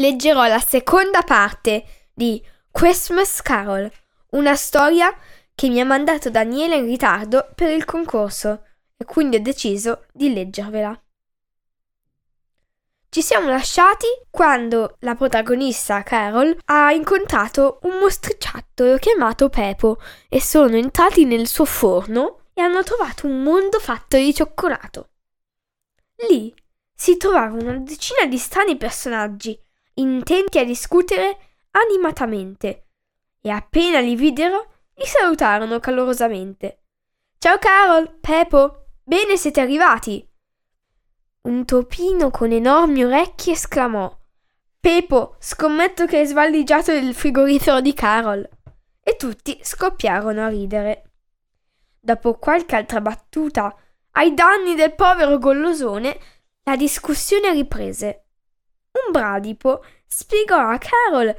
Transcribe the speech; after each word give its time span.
leggerò 0.00 0.46
la 0.46 0.58
seconda 0.58 1.22
parte 1.22 1.84
di 2.12 2.42
Christmas 2.70 3.42
Carol, 3.42 3.90
una 4.30 4.56
storia 4.56 5.14
che 5.54 5.68
mi 5.68 5.78
ha 5.78 5.84
mandato 5.84 6.30
Daniele 6.30 6.76
in 6.76 6.86
ritardo 6.86 7.50
per 7.54 7.70
il 7.70 7.84
concorso 7.84 8.64
e 8.96 9.04
quindi 9.04 9.36
ho 9.36 9.42
deciso 9.42 10.06
di 10.12 10.32
leggervela. 10.32 10.98
Ci 13.10 13.22
siamo 13.22 13.48
lasciati 13.48 14.06
quando 14.30 14.96
la 15.00 15.16
protagonista 15.16 16.02
Carol 16.02 16.56
ha 16.66 16.92
incontrato 16.92 17.80
un 17.82 17.98
mostriciattolo 17.98 18.96
chiamato 18.98 19.48
Pepo 19.50 19.98
e 20.28 20.40
sono 20.40 20.76
entrati 20.76 21.24
nel 21.24 21.46
suo 21.46 21.64
forno 21.64 22.44
e 22.54 22.62
hanno 22.62 22.82
trovato 22.84 23.26
un 23.26 23.42
mondo 23.42 23.78
fatto 23.80 24.16
di 24.16 24.32
cioccolato. 24.32 25.10
Lì 26.28 26.54
si 26.94 27.16
trovavano 27.16 27.70
una 27.70 27.78
decina 27.78 28.26
di 28.26 28.38
strani 28.38 28.76
personaggi 28.76 29.58
intenti 30.00 30.58
a 30.58 30.64
discutere 30.64 31.38
animatamente, 31.72 32.86
e 33.40 33.50
appena 33.50 34.00
li 34.00 34.16
videro 34.16 34.72
li 34.94 35.06
salutarono 35.06 35.78
calorosamente. 35.80 36.82
Ciao 37.38 37.58
Carol, 37.58 38.18
Pepo, 38.20 38.86
bene 39.02 39.36
siete 39.36 39.60
arrivati. 39.60 40.26
Un 41.42 41.64
topino 41.64 42.30
con 42.30 42.52
enormi 42.52 43.02
orecchie 43.02 43.54
esclamò 43.54 44.14
Pepo, 44.78 45.36
scommetto 45.38 46.06
che 46.06 46.18
hai 46.18 46.26
svaliggiato 46.26 46.92
il 46.92 47.14
frigorifero 47.14 47.80
di 47.80 47.94
Carol. 47.94 48.48
E 49.02 49.16
tutti 49.16 49.58
scoppiarono 49.62 50.44
a 50.44 50.48
ridere. 50.48 51.10
Dopo 51.98 52.34
qualche 52.34 52.76
altra 52.76 53.00
battuta 53.00 53.74
ai 54.12 54.34
danni 54.34 54.74
del 54.74 54.94
povero 54.94 55.38
gollosone, 55.38 56.18
la 56.62 56.76
discussione 56.76 57.52
riprese 57.52 58.24
un 58.92 59.12
bradipo 59.12 59.84
spiegò 60.06 60.58
a 60.58 60.78
Carol 60.78 61.34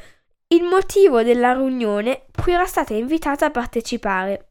il 0.47 0.63
motivo 0.63 1.23
della 1.23 1.53
riunione 1.53 2.25
cui 2.41 2.53
era 2.53 2.65
stata 2.65 2.93
invitata 2.93 3.45
a 3.45 3.51
partecipare. 3.51 4.47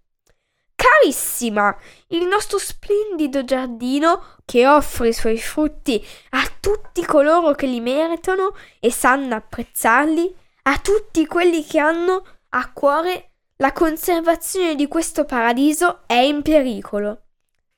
Carissima, 0.74 1.76
il 2.08 2.26
nostro 2.26 2.58
splendido 2.58 3.44
giardino 3.44 4.36
che 4.46 4.66
offre 4.66 5.08
i 5.08 5.12
suoi 5.12 5.38
frutti 5.38 6.04
a 6.30 6.50
tutti 6.58 7.04
coloro 7.04 7.52
che 7.52 7.66
li 7.66 7.80
meritano 7.80 8.54
e 8.80 8.90
sanno 8.90 9.34
apprezzarli, 9.34 10.34
a 10.62 10.78
tutti 10.78 11.26
quelli 11.26 11.64
che 11.64 11.78
hanno 11.78 12.24
a 12.50 12.72
cuore 12.72 13.30
la 13.56 13.72
conservazione 13.72 14.74
di 14.74 14.88
questo 14.88 15.26
paradiso 15.26 16.00
è 16.06 16.14
in 16.14 16.40
pericolo. 16.40 17.24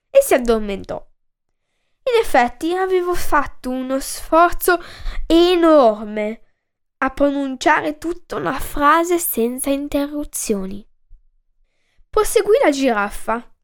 E 0.08 0.22
si 0.22 0.34
addormentò. 0.34 1.04
In 2.04 2.20
effetti 2.20 2.74
avevo 2.74 3.14
fatto 3.14 3.70
uno 3.70 4.00
sforzo 4.00 4.82
enorme 5.26 6.40
a 6.98 7.10
pronunciare 7.10 7.98
tutta 7.98 8.36
una 8.36 8.58
frase 8.58 9.18
senza 9.18 9.70
interruzioni. 9.70 10.86
Proseguì 12.10 12.58
la 12.62 12.70
giraffa. 12.70 13.54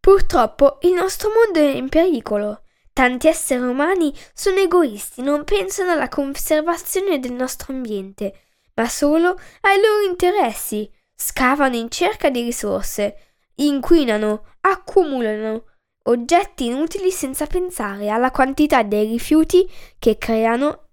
Purtroppo 0.00 0.78
il 0.82 0.92
nostro 0.92 1.30
mondo 1.30 1.58
è 1.58 1.76
in 1.76 1.88
pericolo. 1.88 2.62
Tanti 2.92 3.26
esseri 3.26 3.62
umani 3.62 4.14
sono 4.34 4.58
egoisti, 4.58 5.22
non 5.22 5.44
pensano 5.44 5.92
alla 5.92 6.08
conservazione 6.08 7.18
del 7.18 7.32
nostro 7.32 7.72
ambiente, 7.72 8.40
ma 8.74 8.88
solo 8.88 9.38
ai 9.62 9.80
loro 9.80 10.06
interessi. 10.06 10.88
Scavano 11.14 11.76
in 11.76 11.90
cerca 11.90 12.30
di 12.30 12.42
risorse, 12.42 13.36
inquinano, 13.56 14.56
accumulano, 14.60 15.64
oggetti 16.06 16.66
inutili 16.66 17.10
senza 17.10 17.46
pensare 17.46 18.08
alla 18.10 18.30
quantità 18.30 18.82
dei 18.82 19.06
rifiuti 19.06 19.68
che 19.98 20.18
creano 20.18 20.88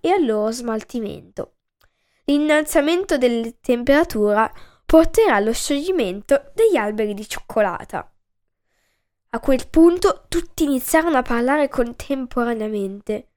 e 0.00 0.10
al 0.10 0.24
loro 0.24 0.50
smaltimento. 0.50 1.54
L'innalzamento 2.24 3.18
della 3.18 3.48
temperatura 3.60 4.52
porterà 4.84 5.36
allo 5.36 5.52
scioglimento 5.52 6.52
degli 6.54 6.76
alberi 6.76 7.14
di 7.14 7.28
cioccolata. 7.28 8.06
A 9.30 9.40
quel 9.40 9.66
punto 9.68 10.26
tutti 10.28 10.64
iniziarono 10.64 11.16
a 11.16 11.22
parlare 11.22 11.68
contemporaneamente. 11.68 13.28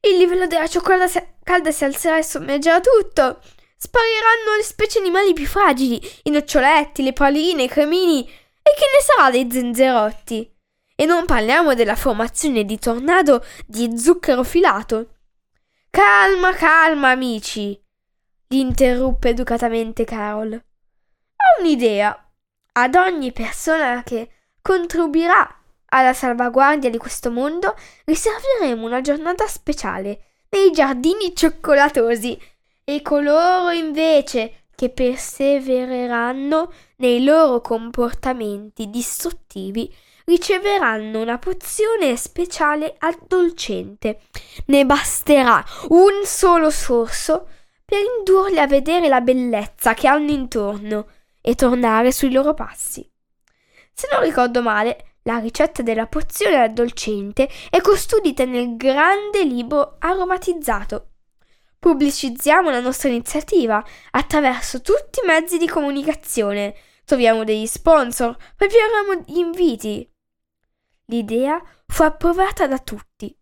Il 0.00 0.16
livello 0.16 0.46
della 0.46 0.68
cioccolata 0.68 1.34
calda 1.42 1.72
si 1.72 1.84
alzerà 1.84 2.18
e 2.18 2.22
sommergerà 2.22 2.80
tutto. 2.80 3.40
Spariranno 3.76 4.56
le 4.56 4.62
specie 4.62 5.00
animali 5.00 5.32
più 5.32 5.46
fragili, 5.46 6.00
i 6.24 6.30
noccioletti, 6.30 7.02
le 7.02 7.12
paline, 7.12 7.64
i 7.64 7.68
cremini. 7.68 8.24
E 8.24 8.70
che 8.74 8.86
ne 8.94 9.02
sarà 9.02 9.30
dei 9.30 9.50
zenzerotti? 9.50 10.51
E 11.02 11.04
non 11.04 11.26
parliamo 11.26 11.74
della 11.74 11.96
formazione 11.96 12.64
di 12.64 12.78
tornado 12.78 13.44
di 13.66 13.98
zucchero 13.98 14.44
filato. 14.44 15.16
Calma, 15.90 16.52
calma, 16.52 17.10
amici, 17.10 17.76
li 18.46 18.60
interruppe 18.60 19.30
educatamente 19.30 20.04
Carol. 20.04 20.52
Ho 20.52 21.60
un'idea. 21.60 22.16
Ad 22.74 22.94
ogni 22.94 23.32
persona 23.32 24.04
che 24.04 24.30
contribuirà 24.62 25.62
alla 25.86 26.12
salvaguardia 26.12 26.88
di 26.88 26.98
questo 26.98 27.32
mondo 27.32 27.74
riserveremo 28.04 28.86
una 28.86 29.00
giornata 29.00 29.48
speciale 29.48 30.44
nei 30.50 30.70
giardini 30.70 31.34
cioccolatosi 31.34 32.40
e 32.84 33.02
coloro 33.02 33.70
invece 33.70 34.61
che 34.82 34.90
persevereranno 34.90 36.72
nei 36.96 37.22
loro 37.22 37.60
comportamenti 37.60 38.90
distruttivi 38.90 39.94
riceveranno 40.24 41.20
una 41.20 41.38
pozione 41.38 42.16
speciale 42.16 42.96
addolcente. 42.98 44.22
Ne 44.66 44.84
basterà 44.84 45.64
un 45.90 46.24
solo 46.24 46.70
sorso 46.70 47.46
per 47.84 48.00
indurli 48.18 48.58
a 48.58 48.66
vedere 48.66 49.06
la 49.06 49.20
bellezza 49.20 49.94
che 49.94 50.08
hanno 50.08 50.32
intorno 50.32 51.06
e 51.40 51.54
tornare 51.54 52.10
sui 52.10 52.32
loro 52.32 52.52
passi. 52.52 53.08
Se 53.92 54.08
non 54.10 54.20
ricordo 54.20 54.62
male, 54.62 55.12
la 55.22 55.38
ricetta 55.38 55.82
della 55.82 56.08
pozione 56.08 56.60
addolcente 56.60 57.48
è 57.70 57.80
custodita 57.80 58.44
nel 58.46 58.76
grande 58.76 59.44
libro 59.44 59.94
aromatizzato. 60.00 61.11
Pubblicizziamo 61.82 62.70
la 62.70 62.78
nostra 62.78 63.08
iniziativa 63.08 63.84
attraverso 64.12 64.82
tutti 64.82 65.18
i 65.20 65.26
mezzi 65.26 65.58
di 65.58 65.66
comunicazione. 65.66 66.76
Troviamo 67.04 67.42
degli 67.42 67.66
sponsor, 67.66 68.36
prepariamo 68.54 69.24
gli 69.26 69.38
inviti. 69.38 70.08
L'idea 71.06 71.60
fu 71.88 72.04
approvata 72.04 72.68
da 72.68 72.78
tutti. 72.78 73.36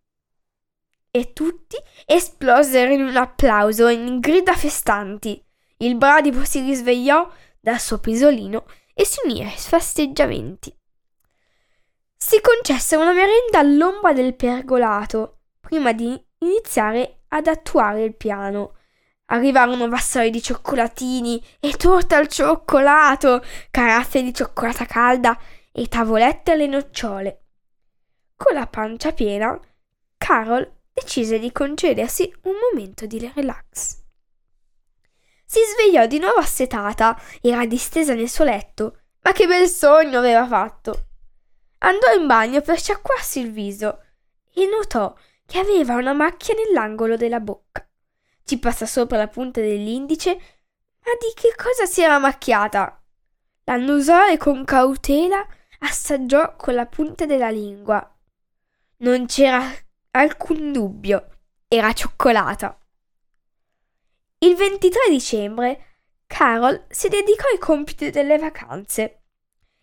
E 1.11 1.33
tutti 1.33 1.77
esplosero 2.03 2.91
in 2.91 3.03
un 3.03 3.15
applauso 3.15 3.85
e 3.85 3.93
in 3.93 4.19
grida 4.19 4.55
festanti. 4.55 5.39
Il 5.77 5.95
bradipo 5.95 6.43
si 6.43 6.61
risvegliò 6.61 7.31
dal 7.59 7.79
suo 7.79 7.99
pisolino 7.99 8.65
e 8.95 9.05
si 9.05 9.19
unì 9.23 9.43
ai 9.43 9.55
festeggiamenti. 9.55 10.75
Si 12.17 12.41
concesse 12.41 12.95
una 12.95 13.13
merenda 13.13 13.59
all'ombra 13.59 14.13
del 14.13 14.35
pergolato 14.35 15.41
prima 15.59 15.91
di 15.91 16.19
iniziare 16.41 17.21
ad 17.29 17.47
attuare 17.47 18.03
il 18.03 18.15
piano. 18.15 18.75
Arrivarono 19.25 19.87
vassoi 19.87 20.29
di 20.29 20.41
cioccolatini 20.41 21.41
e 21.59 21.71
torta 21.73 22.17
al 22.17 22.27
cioccolato, 22.27 23.43
carazze 23.71 24.21
di 24.21 24.33
cioccolata 24.33 24.85
calda 24.85 25.37
e 25.71 25.87
tavolette 25.87 26.51
alle 26.51 26.67
nocciole. 26.67 27.41
Con 28.35 28.55
la 28.55 28.67
pancia 28.67 29.13
piena, 29.13 29.57
Carol 30.17 30.69
decise 30.93 31.39
di 31.39 31.51
concedersi 31.51 32.31
un 32.43 32.53
momento 32.69 33.05
di 33.05 33.31
relax. 33.33 33.99
Si 35.45 35.59
svegliò 35.73 36.05
di 36.07 36.19
nuovo 36.19 36.39
assetata, 36.39 37.19
era 37.41 37.65
distesa 37.65 38.13
nel 38.13 38.29
suo 38.29 38.43
letto. 38.43 38.97
Ma 39.21 39.31
che 39.31 39.45
bel 39.45 39.67
sogno 39.67 40.19
aveva 40.19 40.47
fatto! 40.47 41.05
Andò 41.79 42.11
in 42.13 42.27
bagno 42.27 42.61
per 42.61 42.79
sciacquarsi 42.79 43.39
il 43.39 43.51
viso 43.51 44.03
e 44.53 44.65
notò 44.65 45.13
che 45.51 45.59
aveva 45.59 45.95
una 45.95 46.13
macchia 46.13 46.53
nell'angolo 46.53 47.17
della 47.17 47.41
bocca. 47.41 47.85
Ci 48.45 48.57
passa 48.57 48.85
sopra 48.85 49.17
la 49.17 49.27
punta 49.27 49.59
dell'indice, 49.59 50.31
ma 50.33 51.11
di 51.19 51.33
che 51.35 51.53
cosa 51.57 51.85
si 51.85 52.01
era 52.01 52.19
macchiata? 52.19 53.03
L'annusò 53.65 54.29
e 54.29 54.37
con 54.37 54.63
cautela 54.63 55.45
assaggiò 55.79 56.55
con 56.55 56.73
la 56.73 56.85
punta 56.85 57.25
della 57.25 57.49
lingua. 57.49 58.17
Non 58.99 59.25
c'era 59.25 59.61
alcun 60.11 60.71
dubbio, 60.71 61.27
era 61.67 61.91
cioccolata. 61.91 62.79
Il 64.37 64.55
23 64.55 65.09
dicembre 65.09 65.85
Carol 66.27 66.85
si 66.87 67.09
dedicò 67.09 67.49
ai 67.51 67.59
compiti 67.59 68.09
delle 68.09 68.37
vacanze 68.37 69.23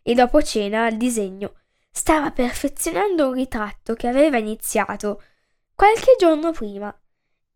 e 0.01 0.15
dopo 0.15 0.41
cena 0.41 0.87
al 0.87 0.97
disegno. 0.97 1.57
Stava 1.91 2.31
perfezionando 2.31 3.27
un 3.27 3.35
ritratto 3.35 3.93
che 3.93 4.09
aveva 4.09 4.39
iniziato 4.39 5.21
qualche 5.79 6.17
giorno 6.19 6.51
prima 6.51 6.93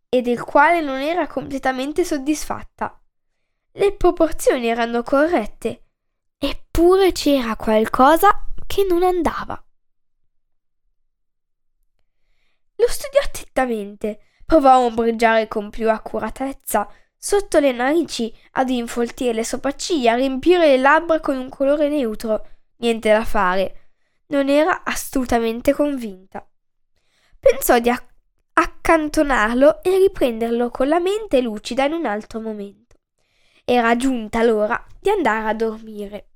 e 0.08 0.22
del 0.22 0.44
quale 0.44 0.80
non 0.80 1.00
era 1.00 1.26
completamente 1.26 2.04
soddisfatta. 2.04 3.02
Le 3.72 3.96
proporzioni 3.96 4.68
erano 4.68 5.02
corrette, 5.02 5.86
eppure 6.38 7.10
c'era 7.10 7.56
qualcosa 7.56 8.46
che 8.64 8.86
non 8.88 9.02
andava. 9.02 9.60
Lo 12.76 12.88
studiò 12.88 13.20
attentamente 13.20 14.20
Provò 14.52 14.68
a 14.68 14.80
ombreggiare 14.80 15.48
con 15.48 15.70
più 15.70 15.88
accuratezza 15.88 16.86
sotto 17.16 17.58
le 17.58 17.72
narici, 17.72 18.30
ad 18.50 18.68
infoltire 18.68 19.32
le 19.32 19.44
sopracciglia, 19.44 20.12
a 20.12 20.16
riempire 20.16 20.66
le 20.66 20.76
labbra 20.76 21.20
con 21.20 21.38
un 21.38 21.48
colore 21.48 21.88
neutro. 21.88 22.46
Niente 22.76 23.10
da 23.10 23.24
fare. 23.24 23.92
Non 24.26 24.50
era 24.50 24.84
assolutamente 24.84 25.72
convinta. 25.72 26.46
Pensò 27.38 27.78
di 27.78 27.88
acc- 27.88 28.11
accantonarlo 28.54 29.82
e 29.82 29.96
riprenderlo 29.98 30.70
con 30.70 30.88
la 30.88 31.00
mente 31.00 31.40
lucida 31.40 31.84
in 31.84 31.92
un 31.92 32.06
altro 32.06 32.40
momento. 32.40 32.96
Era 33.64 33.96
giunta 33.96 34.42
l'ora 34.42 34.84
di 35.00 35.10
andare 35.10 35.48
a 35.48 35.54
dormire. 35.54 36.28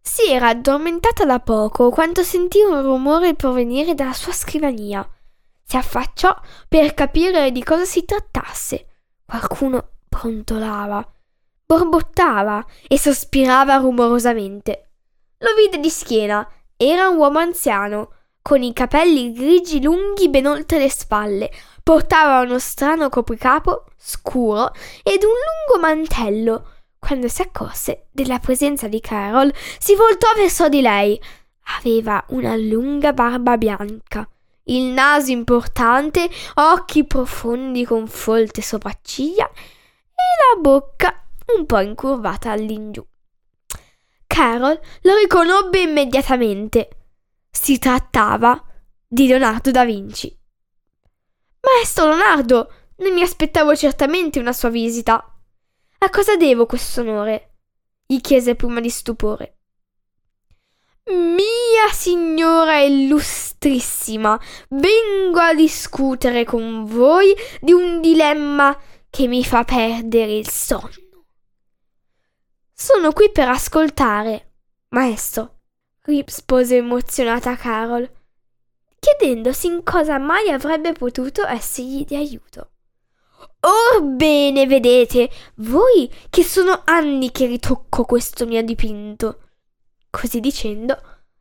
Si 0.00 0.30
era 0.30 0.48
addormentata 0.48 1.24
da 1.24 1.40
poco 1.40 1.90
quando 1.90 2.22
sentì 2.22 2.60
un 2.62 2.82
rumore 2.82 3.34
provenire 3.34 3.94
dalla 3.94 4.12
sua 4.12 4.32
scrivania 4.32 5.08
si 5.70 5.76
affacciò 5.76 6.36
per 6.66 6.94
capire 6.94 7.52
di 7.52 7.62
cosa 7.62 7.84
si 7.84 8.04
trattasse. 8.04 8.86
Qualcuno 9.24 9.90
brontolava, 10.08 11.08
borbottava 11.64 12.66
e 12.88 12.98
sospirava 12.98 13.76
rumorosamente. 13.76 14.90
Lo 15.38 15.54
vide 15.54 15.78
di 15.78 15.88
schiena. 15.88 16.44
Era 16.76 17.08
un 17.08 17.18
uomo 17.18 17.38
anziano, 17.38 18.14
con 18.42 18.62
i 18.62 18.72
capelli 18.72 19.32
grigi 19.32 19.82
lunghi 19.82 20.28
ben 20.28 20.46
oltre 20.46 20.78
le 20.78 20.90
spalle. 20.90 21.50
Portava 21.82 22.40
uno 22.40 22.58
strano 22.58 23.08
copricapo 23.08 23.84
scuro 23.96 24.72
ed 25.02 25.22
un 25.22 25.30
lungo 25.30 25.86
mantello. 25.86 26.70
Quando 26.98 27.28
si 27.28 27.42
accorse 27.42 28.06
della 28.10 28.38
presenza 28.38 28.86
di 28.86 29.00
Carol, 29.00 29.52
si 29.78 29.94
voltò 29.94 30.28
verso 30.36 30.68
di 30.68 30.80
lei. 30.80 31.20
Aveva 31.78 32.24
una 32.28 32.56
lunga 32.56 33.12
barba 33.12 33.56
bianca 33.56 34.28
il 34.70 34.84
naso 34.84 35.30
importante, 35.30 36.28
occhi 36.54 37.04
profondi 37.04 37.84
con 37.84 38.06
folte 38.06 38.62
sopracciglia 38.62 39.48
e 39.48 40.54
la 40.54 40.60
bocca 40.60 41.24
un 41.56 41.66
po' 41.66 41.80
incurvata 41.80 42.50
all'ingiù. 42.52 43.04
Carol 44.26 44.78
lo 45.02 45.16
riconobbe 45.16 45.80
immediatamente. 45.80 46.88
Si 47.50 47.78
trattava 47.78 48.62
di 49.06 49.26
Leonardo 49.26 49.70
da 49.70 49.84
Vinci. 49.84 50.36
Maestro 51.60 52.06
Leonardo, 52.06 52.72
non 52.96 53.12
mi 53.12 53.22
aspettavo 53.22 53.76
certamente 53.76 54.38
una 54.38 54.52
sua 54.52 54.68
visita. 54.70 55.22
A 55.98 56.10
cosa 56.10 56.36
devo 56.36 56.66
questo 56.66 57.00
onore? 57.00 57.50
gli 58.10 58.20
chiese 58.20 58.56
prima 58.56 58.80
di 58.80 58.90
stupore. 58.90 59.58
Mia 61.10 61.92
signora 61.92 62.80
illustrissima, 62.80 64.38
vengo 64.70 65.38
a 65.38 65.54
discutere 65.54 66.44
con 66.44 66.84
voi 66.86 67.32
di 67.60 67.72
un 67.72 68.00
dilemma 68.00 68.76
che 69.08 69.28
mi 69.28 69.44
fa 69.44 69.62
perdere 69.62 70.32
il 70.32 70.48
sonno. 70.48 70.90
Sono 72.72 73.12
qui 73.12 73.30
per 73.30 73.48
ascoltare, 73.48 74.54
maestro, 74.88 75.59
rispose 76.10 76.76
emozionata 76.76 77.56
Carol, 77.56 78.10
chiedendosi 78.98 79.66
in 79.66 79.82
cosa 79.82 80.18
mai 80.18 80.50
avrebbe 80.50 80.92
potuto 80.92 81.46
essergli 81.46 82.04
di 82.04 82.16
aiuto. 82.16 82.70
Oh 83.60 84.02
bene, 84.02 84.66
vedete, 84.66 85.30
voi 85.56 86.10
che 86.30 86.42
sono 86.44 86.82
anni 86.84 87.30
che 87.30 87.46
ritocco 87.46 88.04
questo 88.04 88.46
mio 88.46 88.62
dipinto. 88.62 89.40
Così 90.10 90.40
dicendo, 90.40 90.98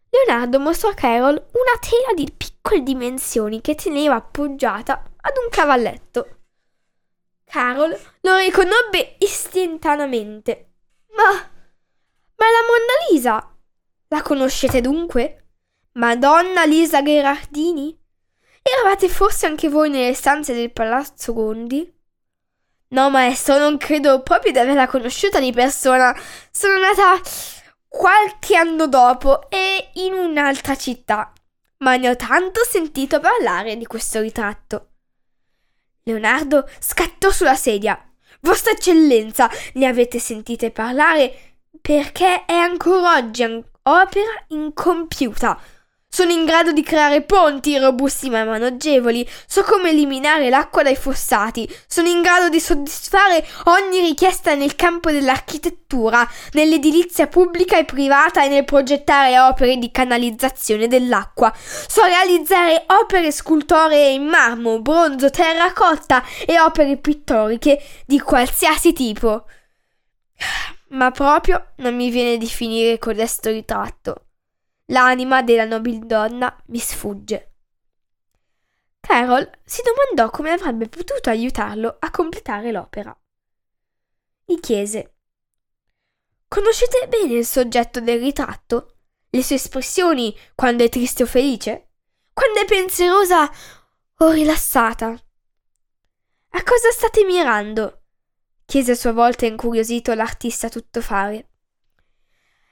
Leonardo 0.10 0.60
mostrò 0.60 0.90
a 0.90 0.94
Carol 0.94 1.34
una 1.34 1.80
tela 1.80 2.14
di 2.16 2.32
piccole 2.36 2.82
dimensioni 2.82 3.62
che 3.62 3.76
teneva 3.76 4.16
appoggiata 4.16 5.12
ad 5.22 5.34
un 5.44 5.50
cavalletto. 5.50 6.38
Carol 7.46 7.98
lo 8.22 8.38
riconobbe 8.38 9.16
istantaneamente. 9.20 10.72
Ma. 11.16 11.24
Ma 11.24 12.46
è 12.46 12.52
la 12.52 12.66
Monna 12.68 13.10
Lisa! 13.10 13.49
La 14.12 14.24
conoscete 14.24 14.82
dunque? 14.82 15.50
Madonna 15.94 16.66
Lisa 16.66 17.04
Gherardini? 17.04 17.96
Eravate 18.64 19.08
forse 19.08 19.46
anche 19.46 19.70
voi 19.70 19.92
nelle 19.92 20.16
stanze 20.16 20.54
del 20.54 20.72
palazzo 20.72 21.32
Gondi? 21.32 21.94
No, 22.90 23.12
maestro, 23.12 23.60
non 23.60 23.78
credo 23.78 24.24
proprio 24.24 24.52
di 24.52 24.58
averla 24.58 24.88
conosciuta 24.88 25.40
di 25.40 25.52
persona. 25.52 26.16
Sono 26.50 26.80
nata 26.80 27.22
qualche 27.88 28.56
anno 28.56 28.88
dopo 28.88 29.48
e 29.48 29.92
in 29.96 30.14
un'altra 30.14 30.76
città, 30.76 31.32
ma 31.78 31.96
ne 31.96 32.10
ho 32.10 32.16
tanto 32.16 32.64
sentito 32.68 33.20
parlare 33.20 33.78
di 33.78 33.86
questo 33.86 34.22
ritratto. 34.22 34.88
Leonardo 36.02 36.68
scattò 36.80 37.30
sulla 37.30 37.56
sedia. 37.56 38.04
Vostra 38.42 38.72
eccellenza, 38.72 39.52
ne 39.74 39.86
avete 39.86 40.18
sentite 40.18 40.72
parlare 40.72 41.58
perché 41.80 42.46
è 42.46 42.54
ancora 42.54 43.18
oggi 43.18 43.44
opera 43.90 44.46
incompiuta 44.50 45.60
sono 46.12 46.32
in 46.32 46.44
grado 46.44 46.72
di 46.72 46.82
creare 46.82 47.22
ponti 47.22 47.78
robusti 47.78 48.32
ma 48.32 48.44
manoggevoli, 48.44 49.30
so 49.46 49.62
come 49.62 49.92
eliminare 49.92 50.50
l'acqua 50.50 50.82
dai 50.82 50.96
fossati, 50.96 51.70
sono 51.86 52.08
in 52.08 52.24
grado 52.24 52.50
di 52.50 52.60
soddisfare 52.60 53.46
ogni 53.66 54.00
richiesta 54.00 54.56
nel 54.56 54.76
campo 54.76 55.12
dell'architettura, 55.12 56.28
nell'edilizia 56.54 57.28
pubblica 57.28 57.78
e 57.78 57.86
privata 57.86 58.44
e 58.44 58.50
nel 58.50 58.66
progettare 58.66 59.40
opere 59.40 59.78
di 59.78 59.92
canalizzazione 59.92 60.88
dell'acqua. 60.88 61.54
So 61.56 62.04
realizzare 62.04 62.86
opere 62.88 63.32
scultoree 63.32 64.10
in 64.10 64.24
marmo, 64.26 64.82
bronzo, 64.82 65.30
terracotta 65.30 66.24
e 66.44 66.60
opere 66.60 66.98
pittoriche 66.98 67.80
di 68.08 68.20
qualsiasi 68.20 68.94
tipo. 68.94 69.46
Ma 70.90 71.12
proprio 71.12 71.74
non 71.78 71.96
mi 71.96 72.10
viene 72.10 72.38
di 72.38 72.48
finire 72.48 72.98
codesto 72.98 73.50
ritratto. 73.50 74.28
L'anima 74.86 75.44
della 75.44 75.66
nobildonna 75.66 76.64
mi 76.68 76.80
sfugge. 76.80 77.54
Carol 79.00 79.50
si 79.64 79.82
domandò 79.84 80.30
come 80.30 80.52
avrebbe 80.52 80.88
potuto 80.88 81.30
aiutarlo 81.30 81.98
a 82.00 82.12
completare 82.12 82.72
l'opera. 82.72 83.16
Gli 84.46 84.60
chiese 84.60 85.14
Conoscete 86.48 87.08
bene 87.08 87.36
il 87.36 87.46
soggetto 87.46 88.02
del 88.02 88.20
ritratto? 88.20 88.96
Le 89.30 89.44
sue 89.44 89.56
espressioni 89.56 90.36
quando 90.56 90.84
è 90.84 90.90
triste 90.90 91.22
o 91.22 91.26
felice? 91.28 91.90
Quando 92.34 92.60
è 92.62 92.66
pensierosa 92.66 93.48
o 94.18 94.32
rilassata? 94.32 95.10
A 95.10 96.64
cosa 96.64 96.90
state 96.92 97.24
mirando? 97.24 97.99
Chiese 98.70 98.92
a 98.92 98.96
sua 98.96 99.14
volta 99.14 99.48
incuriosito 99.48 100.14
l'artista 100.14 100.70
tuttofare. 100.70 101.50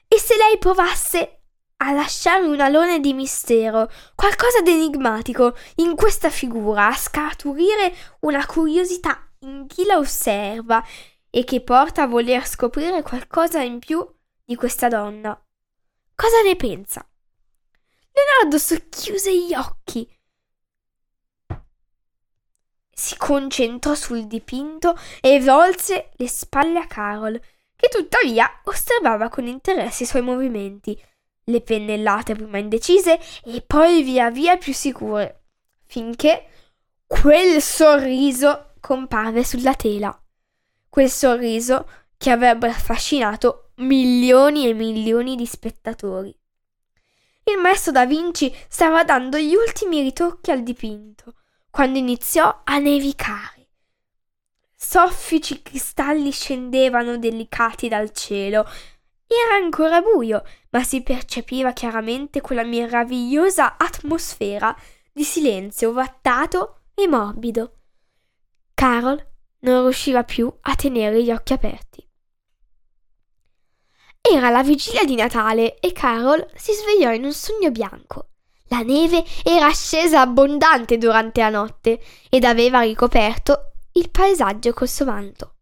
E 0.07 0.19
se 0.19 0.37
lei 0.37 0.59
provasse 0.59 1.39
a 1.77 1.91
lasciare 1.91 2.45
un 2.45 2.61
alone 2.61 2.99
di 2.99 3.13
mistero, 3.13 3.89
qualcosa 4.13 4.61
di 4.61 4.73
enigmatico 4.73 5.57
in 5.77 5.95
questa 5.95 6.29
figura, 6.29 6.85
a 6.85 6.95
scaturire 6.95 7.95
una 8.19 8.45
curiosità 8.45 9.27
in 9.39 9.65
chi 9.65 9.85
la 9.85 9.97
osserva 9.97 10.85
e 11.31 11.43
che 11.43 11.61
porta 11.61 12.03
a 12.03 12.07
voler 12.07 12.47
scoprire 12.47 13.01
qualcosa 13.01 13.63
in 13.63 13.79
più 13.79 14.07
di 14.45 14.55
questa 14.55 14.89
donna. 14.89 15.35
Cosa 16.13 16.41
ne 16.43 16.55
pensa? 16.55 17.03
Leonardo 18.11 18.59
socchiuse 18.59 19.35
gli 19.35 19.55
occhi. 19.55 20.07
Si 23.07 23.15
concentrò 23.15 23.95
sul 23.95 24.27
dipinto 24.27 24.97
e 25.21 25.39
volse 25.39 26.09
le 26.17 26.27
spalle 26.27 26.79
a 26.79 26.87
Carol, 26.87 27.39
che 27.73 27.87
tuttavia 27.87 28.49
osservava 28.65 29.29
con 29.29 29.47
interesse 29.47 30.03
i 30.03 30.05
suoi 30.05 30.21
movimenti, 30.21 31.01
le 31.45 31.61
pennellate 31.61 32.35
prima 32.35 32.57
indecise 32.57 33.17
e 33.45 33.61
poi 33.61 34.03
via 34.03 34.29
via 34.29 34.57
più 34.57 34.73
sicure, 34.73 35.43
finché 35.85 36.47
quel 37.07 37.61
sorriso 37.61 38.73
comparve 38.81 39.45
sulla 39.45 39.73
tela. 39.73 40.21
Quel 40.89 41.09
sorriso 41.09 41.87
che 42.17 42.29
avrebbe 42.29 42.67
affascinato 42.67 43.71
milioni 43.75 44.67
e 44.67 44.73
milioni 44.73 45.37
di 45.37 45.45
spettatori. 45.45 46.37
Il 47.45 47.57
maestro 47.61 47.93
da 47.93 48.05
Vinci 48.05 48.53
stava 48.67 49.05
dando 49.05 49.37
gli 49.37 49.55
ultimi 49.55 50.01
ritocchi 50.01 50.51
al 50.51 50.63
dipinto 50.63 51.35
quando 51.69 51.97
iniziò 51.97 52.61
a 52.63 52.77
nevicare. 52.77 53.57
Soffici 54.75 55.61
cristalli 55.61 56.31
scendevano 56.31 57.17
delicati 57.17 57.87
dal 57.87 58.11
cielo. 58.11 58.67
Era 59.25 59.55
ancora 59.61 60.01
buio, 60.01 60.43
ma 60.69 60.83
si 60.83 61.01
percepiva 61.01 61.73
chiaramente 61.73 62.41
quella 62.41 62.63
meravigliosa 62.63 63.77
atmosfera 63.77 64.75
di 65.11 65.23
silenzio 65.23 65.91
vattato 65.91 66.81
e 66.93 67.07
morbido. 67.07 67.79
Carol 68.73 69.25
non 69.59 69.81
riusciva 69.81 70.23
più 70.23 70.51
a 70.61 70.75
tenere 70.75 71.23
gli 71.23 71.31
occhi 71.31 71.53
aperti. 71.53 72.07
Era 74.21 74.49
la 74.49 74.61
vigilia 74.61 75.03
di 75.03 75.15
Natale 75.15 75.79
e 75.79 75.91
Carol 75.91 76.45
si 76.53 76.73
svegliò 76.73 77.11
in 77.13 77.23
un 77.23 77.33
sogno 77.33 77.71
bianco. 77.71 78.29
La 78.69 78.81
neve 78.81 79.23
era 79.43 79.69
scesa 79.71 80.21
abbondante 80.21 80.97
durante 80.97 81.41
la 81.41 81.49
notte 81.49 82.01
ed 82.29 82.43
aveva 82.43 82.81
ricoperto 82.81 83.71
il 83.93 84.09
paesaggio 84.09 84.73
col 84.73 84.89
suo 84.89 85.05
manto. 85.05 85.53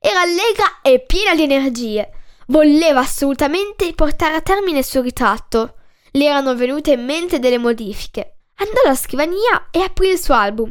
Era 0.00 0.20
allegra 0.20 0.80
e 0.82 1.00
piena 1.00 1.34
di 1.34 1.44
energie. 1.44 2.10
Voleva 2.48 3.00
assolutamente 3.00 3.92
portare 3.94 4.36
a 4.36 4.40
termine 4.40 4.80
il 4.80 4.84
suo 4.84 5.00
ritratto. 5.00 5.76
Le 6.10 6.24
erano 6.24 6.54
venute 6.54 6.92
in 6.92 7.04
mente 7.04 7.38
delle 7.38 7.58
modifiche. 7.58 8.40
Andò 8.56 8.82
alla 8.84 8.94
scrivania 8.94 9.68
e 9.70 9.80
aprì 9.80 10.10
il 10.10 10.18
suo 10.18 10.34
album. 10.34 10.70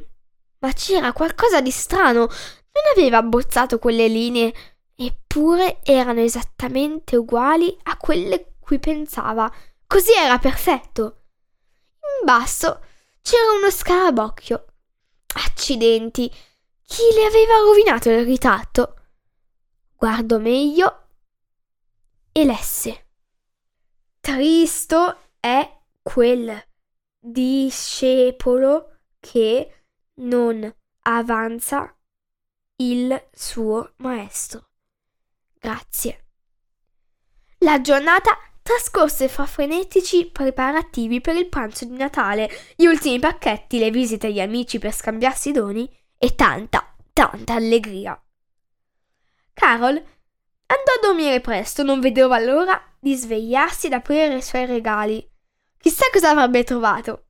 Ma 0.60 0.72
c'era 0.74 1.14
qualcosa 1.14 1.62
di 1.62 1.72
strano. 1.72 2.20
Non 2.20 2.84
aveva 2.96 3.18
abbozzato 3.18 3.80
quelle 3.80 4.08
linee, 4.08 4.54
eppure 4.96 5.80
erano 5.84 6.22
esattamente 6.22 7.16
uguali 7.16 7.76
a 7.84 7.98
quelle 7.98 8.54
cui 8.60 8.80
pensava. 8.80 9.52
Così 9.88 10.12
era 10.14 10.38
perfetto. 10.38 11.23
In 12.20 12.26
basso 12.26 12.84
c'era 13.22 13.54
uno 13.58 13.70
scarabocchio. 13.70 14.66
Accidenti, 15.36 16.30
chi 16.86 17.02
le 17.16 17.26
aveva 17.26 17.58
rovinato 17.60 18.10
il 18.10 18.26
ritratto? 18.26 18.96
Guardò 19.96 20.38
meglio 20.38 21.08
e 22.32 22.44
lesse. 22.46 23.08
Tristo 24.20 25.32
è 25.40 25.80
quel 26.02 26.62
discepolo 27.20 29.00
che 29.20 29.86
non 30.16 30.76
avanza 31.04 31.96
il 32.78 33.30
suo 33.32 33.94
maestro. 33.98 34.70
Grazie. 35.58 36.26
La 37.60 37.80
giornata 37.80 38.38
trascorse 38.64 39.28
fra 39.28 39.46
frenetici 39.46 40.30
preparativi 40.32 41.22
per 41.22 41.36
il 41.36 41.50
pranzo 41.50 41.86
di 41.86 41.96
Natale, 41.96 42.50
gli 42.76 42.86
ultimi 42.86 43.20
pacchetti, 43.20 43.78
le 43.78 43.92
visite 43.92 44.28
agli 44.28 44.40
amici 44.40 44.80
per 44.80 44.94
scambiarsi 44.94 45.52
doni 45.52 45.88
e 46.18 46.34
tanta, 46.34 46.96
tanta 47.12 47.54
allegria. 47.54 48.20
Carol 49.54 49.96
andò 49.96 50.92
a 50.98 51.00
dormire 51.02 51.42
presto, 51.42 51.84
non 51.84 52.00
vedeva 52.00 52.40
l'ora 52.40 52.82
di 53.00 53.16
svegliarsi 53.16 53.88
ed 53.88 53.94
aprire 53.94 54.38
i 54.38 54.42
suoi 54.42 54.66
regali. 54.66 55.30
Chissà 55.78 56.06
cosa 56.12 56.30
avrebbe 56.30 56.64
trovato. 56.64 57.26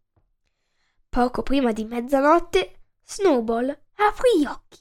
Poco 1.10 1.42
prima 1.42 1.72
di 1.72 1.84
mezzanotte, 1.84 2.82
Snowball 3.04 3.68
aprì 3.96 4.40
gli 4.40 4.46
occhi 4.46 4.78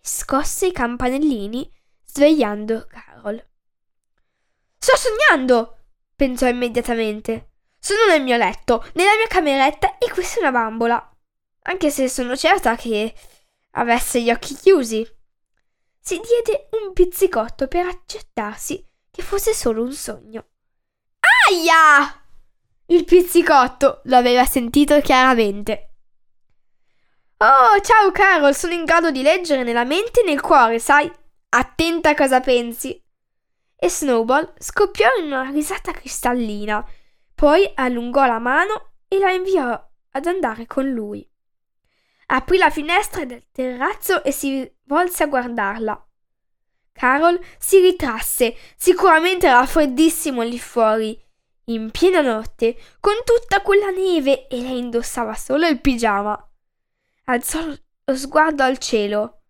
e 0.00 0.08
scosse 0.08 0.66
i 0.66 0.72
campanellini, 0.72 1.72
svegliando 2.04 2.86
Carol. 2.88 3.48
Sto 4.76 4.96
sognando! 4.96 5.81
Pensò 6.22 6.46
immediatamente. 6.46 7.48
Sono 7.80 8.06
nel 8.06 8.22
mio 8.22 8.36
letto, 8.36 8.86
nella 8.94 9.16
mia 9.16 9.26
cameretta 9.26 9.98
e 9.98 10.08
questa 10.08 10.36
è 10.36 10.42
una 10.42 10.52
bambola. 10.52 11.16
Anche 11.62 11.90
se 11.90 12.08
sono 12.08 12.36
certa 12.36 12.76
che 12.76 13.12
avesse 13.72 14.22
gli 14.22 14.30
occhi 14.30 14.54
chiusi. 14.54 15.04
Si 15.98 16.20
diede 16.20 16.68
un 16.80 16.92
pizzicotto 16.92 17.66
per 17.66 17.86
accertarsi 17.86 18.88
che 19.10 19.22
fosse 19.22 19.52
solo 19.52 19.82
un 19.82 19.92
sogno. 19.92 20.46
Aia! 21.48 22.22
Il 22.86 23.04
pizzicotto 23.04 24.02
lo 24.04 24.16
aveva 24.16 24.44
sentito 24.44 25.00
chiaramente. 25.00 25.94
Oh, 27.38 27.80
ciao 27.80 28.12
Carol, 28.12 28.54
sono 28.54 28.74
in 28.74 28.84
grado 28.84 29.10
di 29.10 29.22
leggere 29.22 29.64
nella 29.64 29.84
mente 29.84 30.20
e 30.20 30.24
nel 30.24 30.40
cuore, 30.40 30.78
sai? 30.78 31.10
Attenta 31.48 32.10
a 32.10 32.14
cosa 32.14 32.38
pensi 32.38 33.01
e 33.82 33.90
Snowball 33.90 34.52
scoppiò 34.58 35.08
in 35.18 35.24
una 35.24 35.50
risata 35.50 35.90
cristallina, 35.90 36.88
poi 37.34 37.68
allungò 37.74 38.24
la 38.26 38.38
mano 38.38 38.92
e 39.08 39.18
la 39.18 39.32
inviò 39.32 39.88
ad 40.12 40.26
andare 40.26 40.68
con 40.68 40.88
lui. 40.88 41.28
Aprì 42.26 42.58
la 42.58 42.70
finestra 42.70 43.24
del 43.24 43.46
terrazzo 43.50 44.22
e 44.22 44.30
si 44.30 44.72
volse 44.84 45.24
a 45.24 45.26
guardarla. 45.26 46.06
Carol 46.92 47.40
si 47.58 47.80
ritrasse, 47.80 48.54
sicuramente 48.76 49.48
era 49.48 49.66
freddissimo 49.66 50.42
lì 50.42 50.60
fuori, 50.60 51.20
in 51.64 51.90
piena 51.90 52.20
notte, 52.20 52.78
con 53.00 53.14
tutta 53.24 53.62
quella 53.62 53.90
neve 53.90 54.46
e 54.46 54.60
lei 54.60 54.78
indossava 54.78 55.34
solo 55.34 55.66
il 55.66 55.80
pigiama. 55.80 56.50
Alzò 57.24 57.66
lo 57.66 58.16
sguardo 58.16 58.62
al 58.62 58.78
cielo 58.78 59.41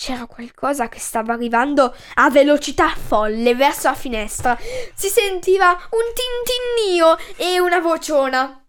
c'era 0.00 0.24
qualcosa 0.24 0.88
che 0.88 0.98
stava 0.98 1.34
arrivando 1.34 1.94
a 2.14 2.30
velocità 2.30 2.88
folle 2.88 3.54
verso 3.54 3.88
la 3.88 3.94
finestra. 3.94 4.58
Si 4.94 5.08
sentiva 5.08 5.68
un 5.72 6.86
tintinnio 6.86 7.18
e 7.36 7.60
una 7.60 7.80
vociona. 7.80 8.66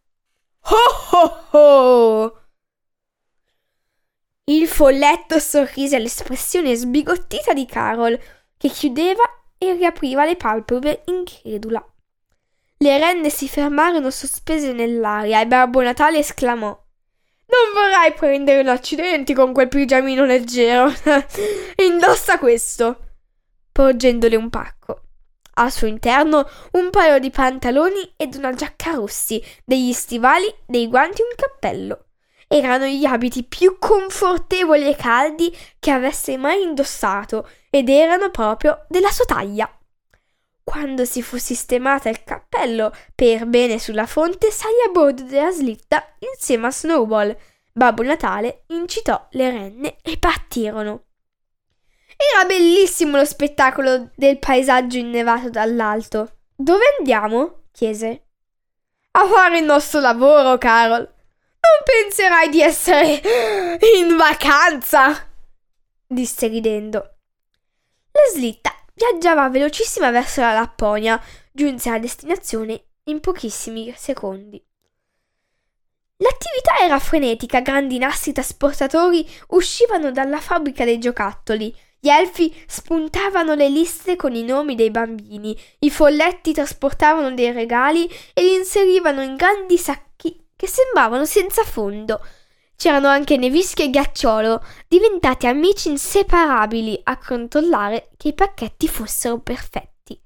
Oh 0.63 1.15
oh 1.17 1.57
oh! 1.57 2.41
Il 4.43 4.67
folletto 4.67 5.39
sorrise 5.39 5.95
all'espressione 5.95 6.75
sbigottita 6.75 7.53
di 7.53 7.65
Carol, 7.65 8.19
che 8.57 8.67
chiudeva 8.67 9.23
e 9.57 9.71
riapriva 9.71 10.25
le 10.25 10.35
palpebre 10.35 11.03
incredula. 11.05 11.81
Le 12.79 12.97
renne 12.97 13.29
si 13.29 13.47
fermarono 13.47 14.09
sospese 14.09 14.73
nell'aria 14.73 15.39
e 15.39 15.47
Babbo 15.47 15.81
Natale 15.81 16.17
esclamò 16.17 16.77
non 17.51 17.73
vorrai 17.73 18.13
prendere 18.13 18.61
un 18.61 18.69
accidente 18.69 19.33
con 19.33 19.51
quel 19.53 19.67
pigiamino 19.67 20.25
leggero. 20.25 20.91
Indossa 21.85 22.39
questo, 22.39 22.97
porgendole 23.71 24.37
un 24.37 24.49
pacco. 24.49 25.01
Al 25.55 25.71
suo 25.71 25.87
interno 25.87 26.47
un 26.71 26.89
paio 26.89 27.19
di 27.19 27.29
pantaloni 27.29 28.13
ed 28.15 28.35
una 28.35 28.53
giacca 28.53 28.93
rossi, 28.93 29.43
degli 29.65 29.91
stivali, 29.91 30.51
dei 30.65 30.87
guanti 30.87 31.21
e 31.21 31.25
un 31.25 31.35
cappello. 31.35 32.05
Erano 32.47 32.85
gli 32.85 33.05
abiti 33.05 33.43
più 33.43 33.77
confortevoli 33.77 34.89
e 34.89 34.95
caldi 34.95 35.55
che 35.79 35.91
avesse 35.91 36.37
mai 36.37 36.61
indossato 36.61 37.49
ed 37.69 37.89
erano 37.89 38.29
proprio 38.29 38.85
della 38.87 39.11
sua 39.11 39.25
taglia. 39.25 39.69
Quando 40.63 41.05
si 41.05 41.21
fu 41.21 41.37
sistemata 41.37 42.09
il 42.09 42.23
cappello 42.23 42.93
per 43.15 43.45
bene 43.45 43.79
sulla 43.79 44.05
fronte, 44.05 44.51
salì 44.51 44.75
a 44.87 44.91
bordo 44.91 45.23
della 45.23 45.51
slitta 45.51 46.15
insieme 46.19 46.67
a 46.67 46.71
Snowball. 46.71 47.35
Babbo 47.73 48.03
Natale 48.03 48.63
incitò 48.67 49.27
le 49.31 49.49
renne 49.49 49.97
e 50.01 50.17
partirono. 50.17 51.05
Era 52.15 52.45
bellissimo 52.45 53.17
lo 53.17 53.25
spettacolo 53.25 54.11
del 54.15 54.37
paesaggio 54.37 54.97
innevato 54.97 55.49
dall'alto. 55.49 56.39
Dove 56.55 56.83
andiamo? 56.97 57.63
chiese. 57.71 58.25
A 59.11 59.27
fare 59.27 59.59
il 59.59 59.65
nostro 59.65 59.99
lavoro, 59.99 60.57
Carol. 60.57 60.99
Non 60.99 61.83
penserai 61.83 62.49
di 62.49 62.61
essere 62.61 63.21
in 63.97 64.15
vacanza, 64.17 65.27
disse 66.07 66.47
ridendo. 66.47 66.97
La 68.11 68.21
slitta 68.33 68.73
Viaggiava 69.01 69.49
velocissima 69.49 70.11
verso 70.11 70.41
la 70.41 70.53
Lapponia, 70.53 71.19
giunse 71.51 71.89
alla 71.89 71.97
destinazione 71.97 72.83
in 73.05 73.19
pochissimi 73.19 73.91
secondi. 73.97 74.63
L'attività 76.17 76.77
era 76.79 76.99
frenetica, 76.99 77.61
grandi 77.61 77.97
nastri 77.97 78.31
trasportatori 78.31 79.27
uscivano 79.47 80.11
dalla 80.11 80.39
fabbrica 80.39 80.85
dei 80.85 80.99
giocattoli, 80.99 81.75
gli 81.99 82.09
elfi 82.09 82.55
spuntavano 82.67 83.55
le 83.55 83.69
liste 83.69 84.15
con 84.15 84.35
i 84.35 84.43
nomi 84.43 84.75
dei 84.75 84.91
bambini, 84.91 85.59
i 85.79 85.89
folletti 85.89 86.53
trasportavano 86.53 87.33
dei 87.33 87.51
regali 87.51 88.07
e 88.35 88.43
li 88.43 88.53
inserivano 88.53 89.23
in 89.23 89.35
grandi 89.35 89.79
sacchi 89.79 90.45
che 90.55 90.67
sembravano 90.67 91.25
senza 91.25 91.63
fondo. 91.63 92.23
C'erano 92.81 93.09
anche 93.09 93.37
Nevischi 93.37 93.83
e 93.83 93.89
Ghiacciolo, 93.91 94.65
diventati 94.87 95.45
amici 95.45 95.89
inseparabili 95.89 96.99
a 97.03 97.15
controllare 97.15 98.09
che 98.17 98.29
i 98.29 98.33
pacchetti 98.33 98.87
fossero 98.87 99.37
perfetti. 99.37 100.19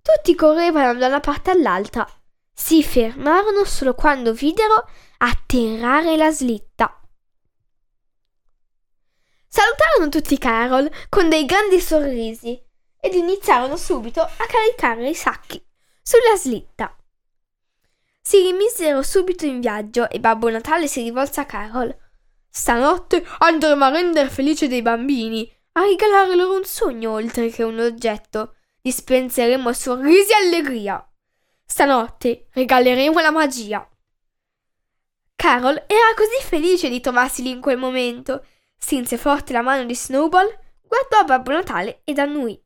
Tutti 0.00 0.36
correvano 0.36 0.96
da 0.96 1.08
una 1.08 1.18
parte 1.18 1.50
all'altra. 1.50 2.06
Si 2.54 2.84
fermarono 2.84 3.64
solo 3.64 3.94
quando 3.94 4.32
videro 4.32 4.88
atterrare 5.18 6.16
la 6.16 6.30
slitta. 6.30 7.00
Salutarono 9.48 10.10
tutti 10.10 10.38
Carol 10.38 10.88
con 11.08 11.28
dei 11.28 11.44
grandi 11.44 11.80
sorrisi 11.80 12.56
ed 13.00 13.14
iniziarono 13.14 13.76
subito 13.76 14.20
a 14.20 14.46
caricare 14.46 15.08
i 15.08 15.14
sacchi 15.16 15.60
sulla 16.02 16.36
slitta. 16.36 16.96
Si 18.24 18.40
rimisero 18.40 19.02
subito 19.02 19.46
in 19.46 19.58
viaggio 19.58 20.08
e 20.08 20.20
Babbo 20.20 20.48
Natale 20.48 20.86
si 20.86 21.02
rivolse 21.02 21.40
a 21.40 21.44
Carol. 21.44 21.94
Stanotte 22.48 23.26
andremo 23.38 23.84
a 23.84 23.88
rendere 23.90 24.28
felice 24.28 24.68
dei 24.68 24.80
bambini, 24.80 25.50
a 25.72 25.82
regalare 25.82 26.36
loro 26.36 26.56
un 26.56 26.64
sogno 26.64 27.10
oltre 27.10 27.50
che 27.50 27.64
un 27.64 27.80
oggetto. 27.80 28.54
Dispenseremo 28.80 29.72
sorrisi 29.72 30.30
e 30.30 30.46
allegria. 30.46 31.04
Stanotte 31.66 32.46
regaleremo 32.52 33.20
la 33.20 33.30
magia. 33.32 33.88
Carol 35.34 35.84
era 35.88 36.14
così 36.14 36.46
felice 36.46 36.88
di 36.88 37.00
trovarsi 37.00 37.42
lì 37.42 37.50
in 37.50 37.60
quel 37.60 37.76
momento. 37.76 38.46
Strinse 38.76 39.16
forte 39.16 39.52
la 39.52 39.62
mano 39.62 39.84
di 39.84 39.96
Snowball, 39.96 40.46
guardò 40.86 41.24
Babbo 41.24 41.50
Natale 41.50 42.02
ed 42.04 42.18
annui. 42.18 42.60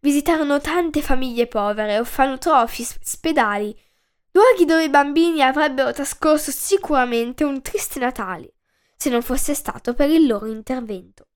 Visitarono 0.00 0.60
tante 0.60 1.00
famiglie 1.00 1.46
povere, 1.46 1.98
orfanotrofi, 1.98 2.84
spedali, 2.84 3.74
luoghi 4.36 4.66
dove 4.66 4.84
i 4.84 4.90
bambini 4.90 5.42
avrebbero 5.42 5.92
trascorso 5.92 6.50
sicuramente 6.50 7.42
un 7.42 7.62
triste 7.62 7.98
Natale, 7.98 8.52
se 8.94 9.08
non 9.08 9.22
fosse 9.22 9.54
stato 9.54 9.94
per 9.94 10.10
il 10.10 10.26
loro 10.26 10.44
intervento. 10.44 11.28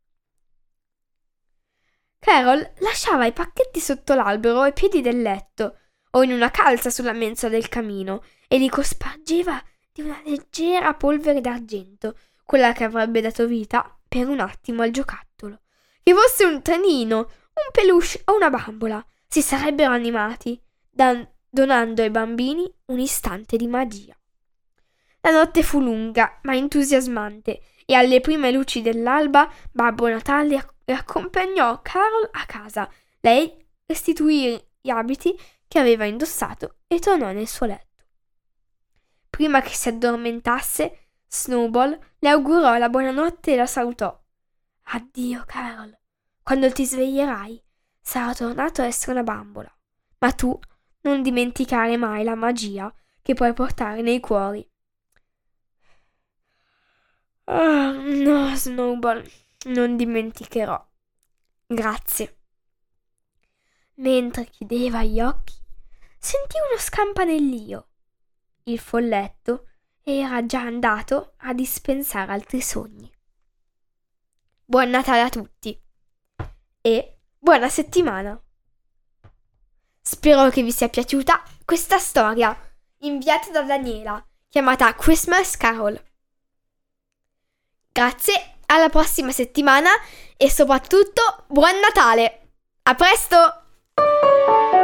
Carol 2.19 2.73
lasciava 2.80 3.25
i 3.25 3.33
pacchetti 3.33 3.80
sotto 3.80 4.12
l'albero 4.12 4.61
ai 4.61 4.75
piedi 4.75 5.00
del 5.00 5.23
letto 5.23 5.78
o 6.11 6.23
in 6.23 6.33
una 6.33 6.50
calza 6.50 6.90
sulla 6.90 7.14
mensola 7.14 7.52
del 7.52 7.69
camino 7.69 8.23
e 8.47 8.59
li 8.59 8.69
cospargeva 8.69 9.62
di 9.90 10.02
una 10.02 10.21
leggera 10.25 10.92
polvere 10.92 11.40
d'argento, 11.40 12.19
quella 12.45 12.73
che 12.73 12.85
avrebbe 12.85 13.23
dato 13.23 13.47
vita 13.47 13.99
per 14.07 14.28
un 14.28 14.40
attimo 14.40 14.83
al 14.83 14.90
giocattolo. 14.90 15.61
Che 16.02 16.12
fosse 16.12 16.45
un 16.45 16.61
trenino, 16.61 17.16
un 17.16 17.71
peluche 17.73 18.21
o 18.26 18.35
una 18.35 18.50
bambola, 18.50 19.02
si 19.26 19.40
sarebbero 19.40 19.92
animati, 19.92 20.61
dan- 20.90 21.26
donando 21.50 22.02
ai 22.02 22.11
bambini 22.11 22.73
un 22.87 22.99
istante 22.99 23.57
di 23.57 23.66
magia. 23.66 24.16
La 25.23 25.30
notte 25.30 25.62
fu 25.62 25.80
lunga 25.80 26.38
ma 26.42 26.54
entusiasmante 26.54 27.61
e 27.85 27.95
alle 27.95 28.21
prime 28.21 28.50
luci 28.52 28.80
dell'alba 28.80 29.52
Babbo 29.71 30.09
Natale 30.09 30.64
accompagnò 30.95 31.83
Carol 31.83 32.28
a 32.33 32.47
casa. 32.47 32.90
Lei 33.21 33.52
restituì 33.87 34.59
gli 34.80 34.90
abiti 34.90 35.37
che 35.69 35.78
aveva 35.78 36.04
indossato 36.04 36.76
e 36.87 36.99
tornò 36.99 37.30
nel 37.33 37.47
suo 37.47 37.66
letto. 37.66 38.04
Prima 39.28 39.61
che 39.61 39.73
si 39.73 39.88
addormentasse, 39.88 41.09
Snowball 41.28 41.99
le 42.19 42.28
augurò 42.28 42.76
la 42.76 42.88
buonanotte 42.88 43.52
e 43.52 43.57
la 43.57 43.66
salutò. 43.66 44.19
Addio, 44.92 45.45
Carol. 45.47 45.97
Quando 46.42 46.73
ti 46.73 46.85
sveglierai, 46.85 47.62
sarà 48.00 48.35
tornato 48.35 48.83
a 48.83 48.87
essere 48.87 49.12
una 49.12 49.23
bambola. 49.23 49.73
Ma 50.19 50.33
tu 50.33 50.59
non 51.02 51.23
dimenticare 51.23 51.97
mai 51.97 52.25
la 52.25 52.35
magia 52.35 52.92
che 53.23 53.35
puoi 53.35 53.52
portare 53.52 54.02
nei 54.02 54.21
cuori. 54.21 54.66
Oh, 57.45 57.92
no, 57.92 58.54
Snowball, 58.54 59.28
non 59.66 59.97
dimenticherò. 59.97 60.88
Grazie. 61.66 62.37
Mentre 63.95 64.47
chiudeva 64.47 65.02
gli 65.02 65.21
occhi, 65.21 65.54
sentì 66.19 66.56
uno 66.69 66.78
scampanellio. 66.78 67.89
Il 68.65 68.78
folletto 68.78 69.67
era 70.02 70.45
già 70.47 70.60
andato 70.60 71.34
a 71.39 71.52
dispensare 71.52 72.32
altri 72.32 72.60
sogni. 72.60 73.10
Buon 74.65 74.91
Natale 74.91 75.21
a 75.23 75.28
tutti 75.28 75.80
e 76.80 77.19
buona 77.39 77.69
settimana! 77.69 78.41
Spero 80.13 80.51
che 80.51 80.65
vi 80.65 80.73
sia 80.73 80.89
piaciuta 80.89 81.41
questa 81.65 81.99
storia 81.99 82.53
inviata 83.03 83.53
da 83.53 83.63
Daniela 83.63 84.21
chiamata 84.49 84.93
Christmas 84.97 85.57
Carol. 85.57 86.03
Grazie, 87.93 88.57
alla 88.67 88.89
prossima 88.89 89.31
settimana 89.31 89.91
e 90.37 90.51
soprattutto 90.51 91.45
buon 91.47 91.79
Natale! 91.79 92.49
A 92.83 92.95
presto! 92.97 94.79